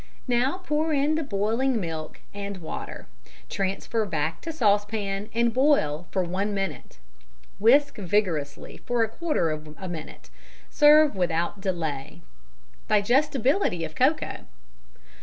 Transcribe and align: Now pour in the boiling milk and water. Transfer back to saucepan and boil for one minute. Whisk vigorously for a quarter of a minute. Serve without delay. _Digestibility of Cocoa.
Now 0.27 0.57
pour 0.63 0.91
in 0.93 1.13
the 1.13 1.21
boiling 1.21 1.79
milk 1.79 2.21
and 2.33 2.57
water. 2.57 3.05
Transfer 3.49 4.03
back 4.07 4.41
to 4.41 4.51
saucepan 4.51 5.29
and 5.31 5.53
boil 5.53 6.07
for 6.09 6.23
one 6.23 6.55
minute. 6.55 6.97
Whisk 7.59 7.97
vigorously 7.97 8.77
for 8.77 9.03
a 9.03 9.07
quarter 9.09 9.51
of 9.51 9.75
a 9.77 9.87
minute. 9.87 10.31
Serve 10.71 11.15
without 11.15 11.61
delay. 11.61 12.23
_Digestibility 12.89 13.85
of 13.85 13.93
Cocoa. 13.93 14.47